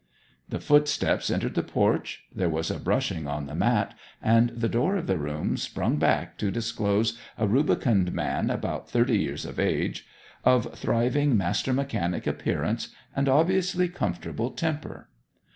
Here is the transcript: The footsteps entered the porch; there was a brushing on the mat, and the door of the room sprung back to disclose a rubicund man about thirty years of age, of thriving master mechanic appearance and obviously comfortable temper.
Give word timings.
The 0.49 0.59
footsteps 0.59 1.29
entered 1.29 1.53
the 1.53 1.61
porch; 1.61 2.23
there 2.35 2.49
was 2.49 2.71
a 2.71 2.79
brushing 2.79 3.27
on 3.27 3.45
the 3.45 3.53
mat, 3.53 3.93
and 4.19 4.49
the 4.49 4.67
door 4.67 4.95
of 4.95 5.05
the 5.05 5.19
room 5.19 5.57
sprung 5.57 5.97
back 5.97 6.39
to 6.39 6.49
disclose 6.49 7.19
a 7.37 7.45
rubicund 7.47 8.11
man 8.11 8.49
about 8.49 8.89
thirty 8.89 9.19
years 9.19 9.45
of 9.45 9.59
age, 9.59 10.07
of 10.43 10.73
thriving 10.73 11.37
master 11.37 11.71
mechanic 11.71 12.25
appearance 12.25 12.87
and 13.15 13.29
obviously 13.29 13.87
comfortable 13.89 14.49
temper. 14.49 15.07